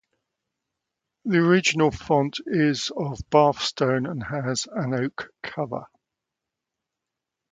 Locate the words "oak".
4.95-5.29